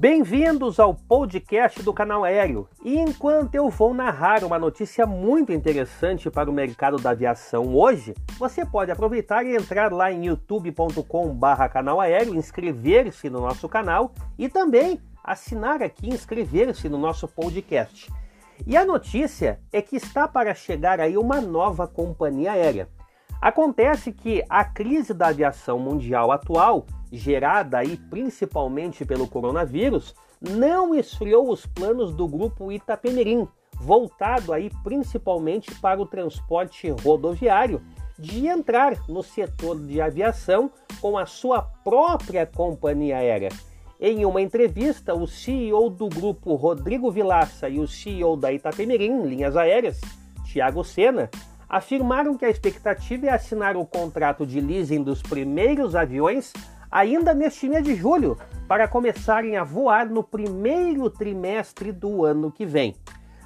[0.00, 2.68] Bem-vindos ao podcast do canal Aéreo.
[2.84, 8.14] E enquanto eu vou narrar uma notícia muito interessante para o mercado da aviação hoje,
[8.38, 15.00] você pode aproveitar e entrar lá em youtube.com/canal aéreo, inscrever-se no nosso canal e também
[15.24, 18.08] assinar aqui, inscrever-se no nosso podcast.
[18.64, 22.88] E a notícia é que está para chegar aí uma nova companhia aérea.
[23.40, 31.48] Acontece que a crise da aviação mundial atual, gerada aí principalmente pelo coronavírus, não esfriou
[31.50, 33.46] os planos do grupo Itapemirim,
[33.80, 37.80] voltado aí principalmente para o transporte rodoviário,
[38.18, 40.68] de entrar no setor de aviação
[41.00, 43.50] com a sua própria companhia aérea.
[44.00, 49.56] Em uma entrevista, o CEO do grupo Rodrigo Vilaça e o CEO da Itapemirim Linhas
[49.56, 50.00] Aéreas,
[50.44, 51.30] Tiago Sena,
[51.68, 56.52] afirmaram que a expectativa é assinar o contrato de leasing dos primeiros aviões
[56.90, 62.64] ainda neste mês de julho, para começarem a voar no primeiro trimestre do ano que
[62.64, 62.96] vem.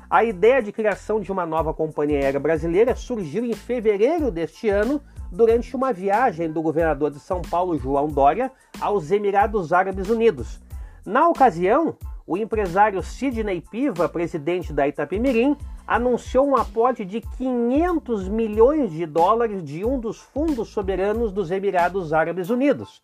[0.08, 5.00] A ideia de criação de uma nova companhia aérea brasileira surgiu em fevereiro deste ano,
[5.30, 10.60] durante uma viagem do governador de São Paulo, João Dória, aos Emirados Árabes Unidos.
[11.04, 15.56] Na ocasião, o empresário Sidney Piva, presidente da Itapemirim,
[15.86, 22.12] anunciou um aporte de 500 milhões de dólares de um dos fundos soberanos dos Emirados
[22.12, 23.02] Árabes Unidos.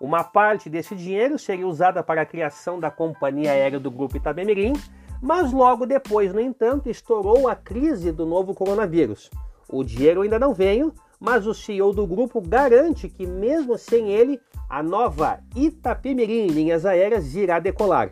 [0.00, 4.74] Uma parte desse dinheiro seria usada para a criação da companhia aérea do grupo Itabemirim,
[5.22, 9.30] mas logo depois, no entanto, estourou a crise do novo coronavírus.
[9.68, 14.38] O dinheiro ainda não veio, mas o CEO do grupo garante que, mesmo sem ele,
[14.68, 18.10] a nova Itapemirim Linhas Aéreas irá decolar.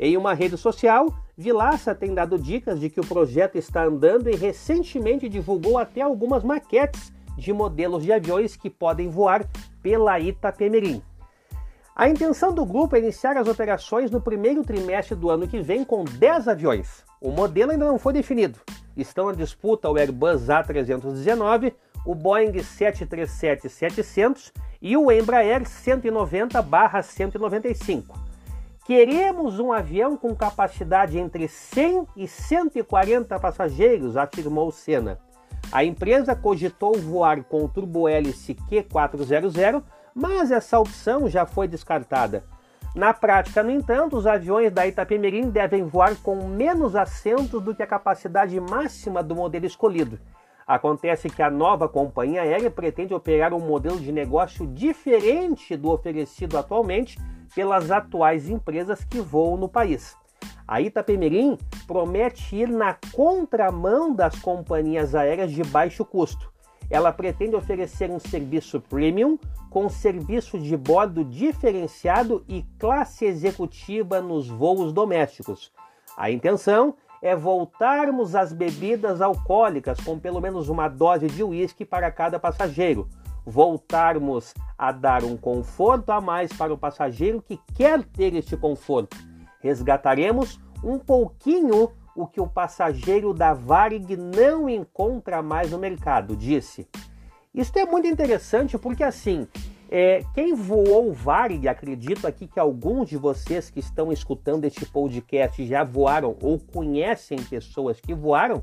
[0.00, 4.36] Em uma rede social, Vilaça tem dado dicas de que o projeto está andando e
[4.36, 9.44] recentemente divulgou até algumas maquetes de modelos de aviões que podem voar
[9.82, 11.02] pela Itapemirim.
[11.96, 15.84] A intenção do grupo é iniciar as operações no primeiro trimestre do ano que vem
[15.84, 17.04] com 10 aviões.
[17.20, 18.60] O modelo ainda não foi definido.
[18.96, 21.74] Estão à disputa o Airbus A319,
[22.06, 28.27] o Boeing 737-700 e o Embraer 190-195.
[28.88, 35.20] Queremos um avião com capacidade entre 100 e 140 passageiros, afirmou Senna.
[35.70, 39.82] A empresa cogitou voar com o turbohélice Q400,
[40.14, 42.44] mas essa opção já foi descartada.
[42.94, 47.82] Na prática, no entanto, os aviões da Itapemirim devem voar com menos assentos do que
[47.82, 50.18] a capacidade máxima do modelo escolhido.
[50.66, 56.56] Acontece que a nova companhia aérea pretende operar um modelo de negócio diferente do oferecido
[56.56, 57.18] atualmente
[57.54, 60.16] pelas atuais empresas que voam no país.
[60.66, 66.52] A Itapemirim promete ir na contramão das companhias aéreas de baixo custo.
[66.90, 69.38] Ela pretende oferecer um serviço premium
[69.70, 75.72] com serviço de bordo diferenciado e classe executiva nos voos domésticos.
[76.16, 82.10] A intenção é voltarmos às bebidas alcoólicas com pelo menos uma dose de uísque para
[82.10, 83.08] cada passageiro,
[83.48, 89.16] voltarmos a dar um conforto a mais para o passageiro que quer ter este conforto.
[89.60, 96.86] Resgataremos um pouquinho o que o passageiro da Varig não encontra mais no mercado, disse.
[97.54, 99.48] Isto é muito interessante porque assim,
[99.90, 105.64] é, quem voou Varig, acredito aqui que alguns de vocês que estão escutando este podcast
[105.66, 108.62] já voaram ou conhecem pessoas que voaram,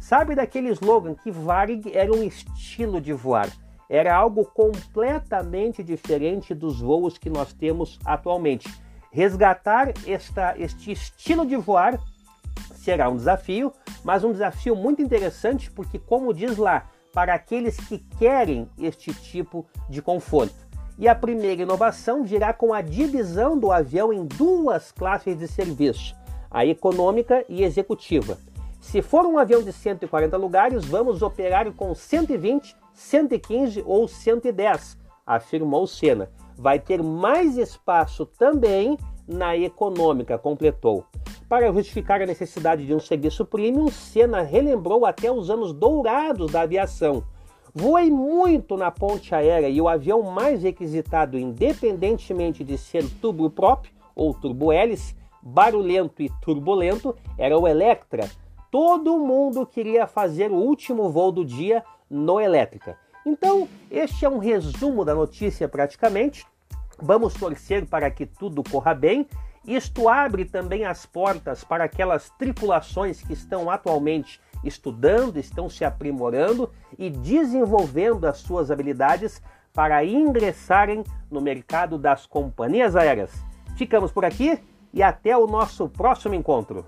[0.00, 3.50] sabe daquele slogan que Varig era um estilo de voar
[3.92, 8.66] era algo completamente diferente dos voos que nós temos atualmente.
[9.10, 12.00] Resgatar esta, este estilo de voar
[12.74, 13.70] será um desafio,
[14.02, 19.66] mas um desafio muito interessante porque, como diz lá, para aqueles que querem este tipo
[19.90, 20.66] de conforto.
[20.98, 26.16] E a primeira inovação virá com a divisão do avião em duas classes de serviço,
[26.50, 28.38] a econômica e executiva.
[28.82, 35.86] Se for um avião de 140 lugares, vamos operar com 120 115 ou 110, afirmou
[35.86, 36.28] Senna.
[36.58, 41.06] Vai ter mais espaço também na econômica, completou.
[41.48, 46.62] Para justificar a necessidade de um serviço premium, Senna relembrou até os anos dourados da
[46.62, 47.22] aviação.
[47.72, 54.34] Voei muito na ponte aérea e o avião mais requisitado, independentemente de ser turboprop ou
[54.34, 58.28] turbohélice, barulhento e turbulento, era o Electra.
[58.72, 62.96] Todo mundo queria fazer o último voo do dia no Elétrica.
[63.26, 66.46] Então, este é um resumo da notícia praticamente.
[66.98, 69.28] Vamos torcer para que tudo corra bem.
[69.66, 76.70] Isto abre também as portas para aquelas tripulações que estão atualmente estudando, estão se aprimorando
[76.98, 79.42] e desenvolvendo as suas habilidades
[79.74, 83.32] para ingressarem no mercado das companhias aéreas.
[83.76, 84.58] Ficamos por aqui.
[84.94, 86.86] e até o nosso próximo encontro.